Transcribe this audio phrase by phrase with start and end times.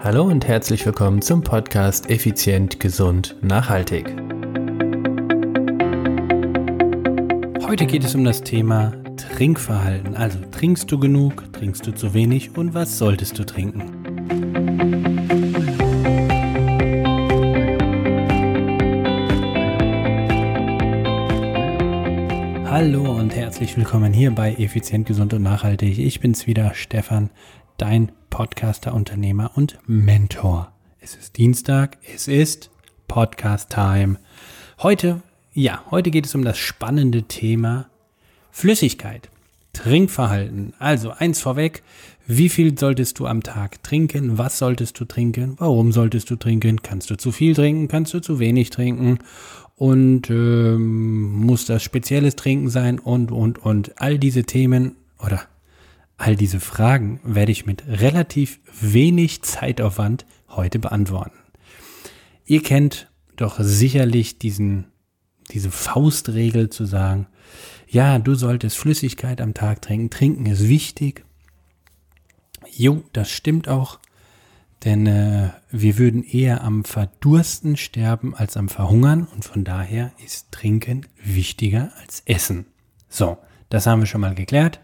[0.00, 4.06] Hallo und herzlich willkommen zum Podcast Effizient, Gesund, Nachhaltig.
[7.66, 10.14] Heute geht es um das Thema Trinkverhalten.
[10.14, 13.90] Also trinkst du genug, trinkst du zu wenig und was solltest du trinken?
[22.70, 25.98] Hallo und herzlich willkommen hier bei Effizient, Gesund und Nachhaltig.
[25.98, 27.30] Ich bin's wieder, Stefan,
[27.78, 30.72] dein Podcaster, Unternehmer und Mentor.
[31.00, 32.70] Es ist Dienstag, es ist
[33.06, 34.18] Podcast Time.
[34.82, 37.88] Heute, ja, heute geht es um das spannende Thema
[38.50, 39.30] Flüssigkeit,
[39.72, 40.74] Trinkverhalten.
[40.78, 41.82] Also eins vorweg,
[42.26, 44.38] wie viel solltest du am Tag trinken?
[44.38, 45.54] Was solltest du trinken?
[45.58, 46.82] Warum solltest du trinken?
[46.82, 47.88] Kannst du zu viel trinken?
[47.88, 49.18] Kannst du zu wenig trinken?
[49.76, 52.98] Und ähm, muss das spezielles Trinken sein?
[52.98, 54.00] Und, und, und.
[54.00, 55.42] All diese Themen oder
[56.18, 61.38] All diese Fragen werde ich mit relativ wenig Zeitaufwand heute beantworten.
[62.44, 64.86] Ihr kennt doch sicherlich diesen,
[65.52, 67.28] diese Faustregel zu sagen,
[67.86, 70.10] ja, du solltest Flüssigkeit am Tag trinken.
[70.10, 71.24] Trinken ist wichtig.
[72.68, 74.00] Jo, das stimmt auch.
[74.84, 80.50] Denn äh, wir würden eher am Verdursten sterben als am Verhungern und von daher ist
[80.50, 82.66] Trinken wichtiger als Essen.
[83.08, 83.38] So,
[83.70, 84.80] das haben wir schon mal geklärt.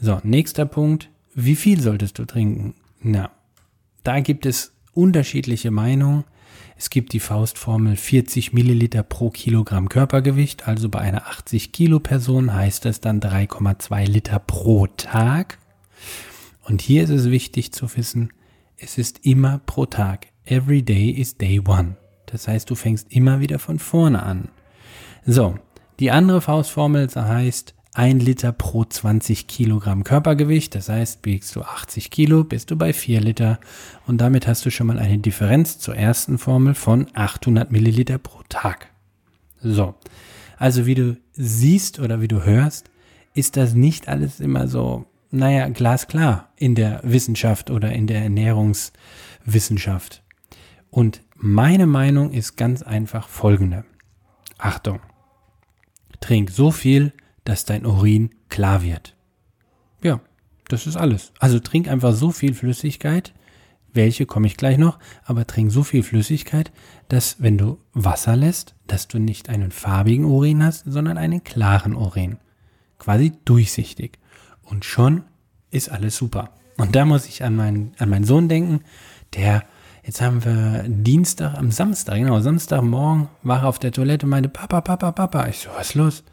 [0.00, 1.10] So, nächster Punkt.
[1.34, 2.74] Wie viel solltest du trinken?
[3.02, 3.30] Na,
[4.02, 6.24] da gibt es unterschiedliche Meinungen.
[6.76, 12.54] Es gibt die Faustformel 40 Milliliter pro Kilogramm Körpergewicht, also bei einer 80 Kilo Person
[12.54, 15.58] heißt es dann 3,2 Liter pro Tag.
[16.64, 18.32] Und hier ist es wichtig zu wissen,
[18.78, 20.28] es ist immer pro Tag.
[20.46, 21.96] Every day is day one.
[22.24, 24.48] Das heißt, du fängst immer wieder von vorne an.
[25.26, 25.58] So,
[25.98, 30.74] die andere Faustformel heißt ein Liter pro 20 Kilogramm Körpergewicht.
[30.74, 33.58] Das heißt, wiegst du 80 Kilo, bist du bei 4 Liter.
[34.06, 38.42] Und damit hast du schon mal eine Differenz zur ersten Formel von 800 Milliliter pro
[38.48, 38.90] Tag.
[39.60, 39.94] So.
[40.56, 42.90] Also wie du siehst oder wie du hörst,
[43.34, 50.22] ist das nicht alles immer so, naja, glasklar in der Wissenschaft oder in der Ernährungswissenschaft.
[50.90, 53.84] Und meine Meinung ist ganz einfach folgende.
[54.58, 55.00] Achtung.
[56.20, 57.12] Trink so viel,
[57.44, 59.16] dass dein Urin klar wird.
[60.02, 60.20] Ja,
[60.68, 61.32] das ist alles.
[61.38, 63.32] Also trink einfach so viel Flüssigkeit,
[63.92, 66.70] welche komme ich gleich noch, aber trink so viel Flüssigkeit,
[67.08, 71.94] dass wenn du Wasser lässt, dass du nicht einen farbigen Urin hast, sondern einen klaren
[71.94, 72.38] Urin.
[72.98, 74.18] Quasi durchsichtig.
[74.62, 75.24] Und schon
[75.70, 76.50] ist alles super.
[76.76, 78.80] Und da muss ich an meinen, an meinen Sohn denken,
[79.34, 79.64] der,
[80.04, 84.48] jetzt haben wir Dienstag, am Samstag, genau, Samstagmorgen war er auf der Toilette und meinte,
[84.48, 85.48] Papa, Papa, Papa.
[85.48, 86.24] Ich so, was ist los?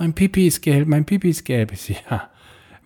[0.00, 1.72] Mein Pipi ist gelb, mein Pipi ist gelb.
[1.72, 2.30] Ich ja,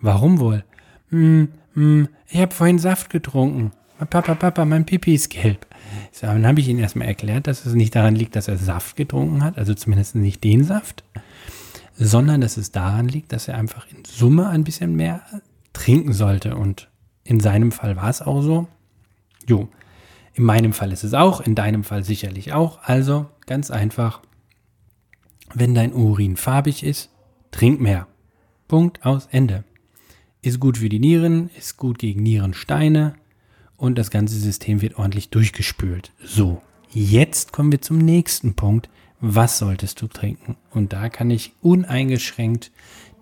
[0.01, 0.65] warum wohl?
[1.09, 3.71] Hm, hm, ich habe vorhin Saft getrunken.
[4.09, 5.65] Papa, Papa, mein Pipi ist gelb.
[6.11, 8.97] So, dann habe ich ihm erstmal erklärt, dass es nicht daran liegt, dass er Saft
[8.97, 11.05] getrunken hat, also zumindest nicht den Saft,
[11.95, 15.21] sondern dass es daran liegt, dass er einfach in Summe ein bisschen mehr
[15.71, 16.57] trinken sollte.
[16.57, 16.89] Und
[17.23, 18.67] in seinem Fall war es auch so.
[19.47, 19.69] Jo,
[20.33, 22.79] in meinem Fall ist es auch, in deinem Fall sicherlich auch.
[22.83, 24.21] Also ganz einfach,
[25.55, 27.09] wenn dein Urin farbig ist,
[27.51, 28.07] trink mehr.
[28.67, 29.63] Punkt aus Ende.
[30.41, 33.15] Ist gut für die Nieren, ist gut gegen Nierensteine
[33.77, 36.11] und das ganze System wird ordentlich durchgespült.
[36.23, 36.61] So,
[36.91, 38.89] jetzt kommen wir zum nächsten Punkt.
[39.21, 40.57] Was solltest du trinken?
[40.71, 42.71] Und da kann ich uneingeschränkt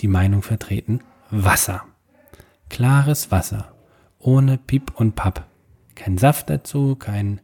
[0.01, 1.01] die Meinung vertreten.
[1.29, 1.83] Wasser.
[2.69, 3.73] Klares Wasser.
[4.19, 5.45] Ohne Pip und Papp.
[5.95, 7.39] Kein Saft dazu, kein,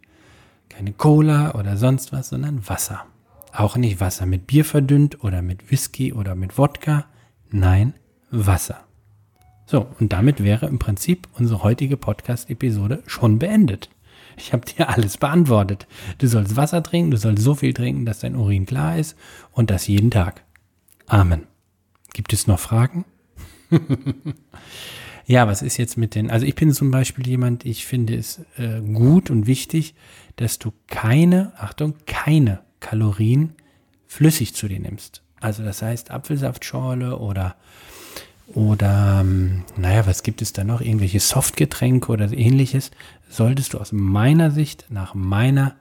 [0.67, 3.06] keine Cola oder sonst was, sondern Wasser.
[3.51, 7.05] Auch nicht Wasser mit Bier verdünnt oder mit Whisky oder mit Wodka.
[7.49, 7.93] Nein,
[8.29, 8.85] Wasser.
[9.65, 13.89] So, und damit wäre im Prinzip unsere heutige Podcast-Episode schon beendet.
[14.38, 15.88] Ich habe dir alles beantwortet.
[16.17, 19.17] Du sollst Wasser trinken, du sollst so viel trinken, dass dein Urin klar ist
[19.51, 20.43] und das jeden Tag.
[21.07, 21.43] Amen.
[22.13, 23.05] Gibt es noch Fragen?
[25.25, 28.41] ja, was ist jetzt mit den, also ich bin zum Beispiel jemand, ich finde es
[28.57, 29.94] äh, gut und wichtig,
[30.38, 33.55] dass du keine, Achtung, keine Kalorien
[34.07, 35.21] flüssig zu dir nimmst.
[35.39, 37.55] Also das heißt Apfelsaftschorle oder
[38.53, 40.81] oder ähm, naja, was gibt es da noch?
[40.81, 42.89] Irgendwelche Softgetränke oder ähnliches,
[43.29, 45.75] solltest du aus meiner Sicht, nach meiner,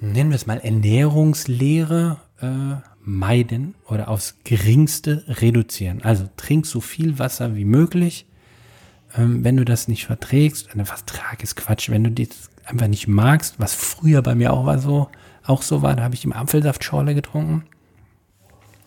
[0.00, 6.02] nennen wir es mal, Ernährungslehre äh, meiden oder aufs geringste reduzieren.
[6.02, 8.26] Also trink so viel Wasser wie möglich.
[9.16, 13.08] Ähm, wenn du das nicht verträgst, eine Vertrag ist Quatsch, wenn du das einfach nicht
[13.08, 15.08] magst, was früher bei mir auch war so,
[15.44, 15.96] auch so war.
[15.96, 17.64] Da habe ich im Apfelsaftschorle getrunken.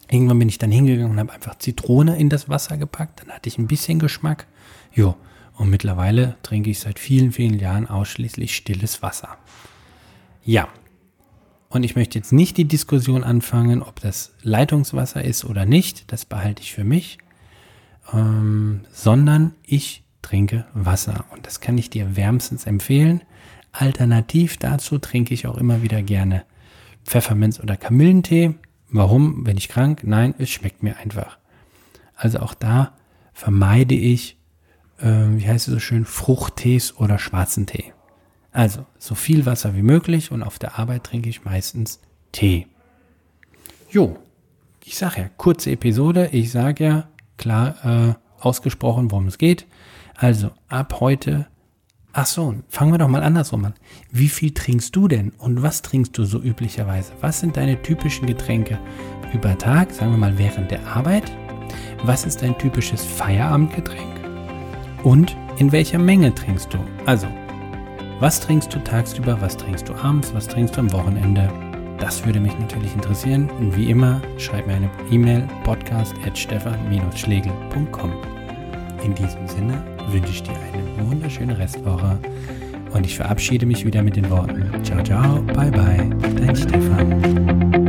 [0.09, 3.21] Irgendwann bin ich dann hingegangen und habe einfach Zitrone in das Wasser gepackt.
[3.21, 4.47] Dann hatte ich ein bisschen Geschmack.
[4.94, 5.15] Jo.
[5.55, 9.38] Und mittlerweile trinke ich seit vielen, vielen Jahren ausschließlich stilles Wasser.
[10.44, 10.67] Ja.
[11.69, 16.11] Und ich möchte jetzt nicht die Diskussion anfangen, ob das Leitungswasser ist oder nicht.
[16.11, 17.17] Das behalte ich für mich.
[18.11, 21.25] Ähm, sondern ich trinke Wasser.
[21.31, 23.21] Und das kann ich dir wärmstens empfehlen.
[23.74, 26.46] Alternativ dazu trinke ich auch immer wieder gerne
[27.04, 28.56] Pfefferminz oder Kamillentee.
[28.90, 29.44] Warum?
[29.44, 30.04] Bin ich krank?
[30.04, 31.38] Nein, es schmeckt mir einfach.
[32.16, 32.94] Also auch da
[33.34, 34.38] vermeide ich,
[35.00, 37.92] äh, wie heißt es so schön, Fruchttees oder schwarzen Tee.
[38.52, 42.00] Also so viel Wasser wie möglich und auf der Arbeit trinke ich meistens
[42.31, 42.68] Tee.
[43.90, 44.18] Jo,
[44.86, 46.30] ich sage ja, kurze Episode.
[46.31, 49.66] Ich sage ja klar äh, ausgesprochen, worum es geht.
[50.16, 51.48] Also ab heute
[52.15, 53.74] Ach so, fangen wir doch mal andersrum an.
[54.12, 57.12] Wie viel trinkst du denn und was trinkst du so üblicherweise?
[57.21, 58.77] Was sind deine typischen Getränke
[59.33, 61.36] über Tag, sagen wir mal während der Arbeit?
[62.04, 64.13] Was ist dein typisches Feierabendgetränk?
[65.01, 66.77] Und in welcher Menge trinkst du?
[67.07, 67.25] Also,
[68.19, 71.50] was trinkst du tagsüber, was trinkst du abends, was trinkst du am Wochenende?
[71.98, 73.50] Das würde mich natürlich interessieren.
[73.50, 78.12] Und wie immer, schreib mir eine E-Mail podcast.stefan-schlegel.com.
[79.04, 82.19] In diesem Sinne wünsche ich dir eine wunderschöne Restwoche
[82.94, 87.82] und ich verabschiede mich wieder mit den Worten Ciao, ciao, bye, bye, dein Stefan.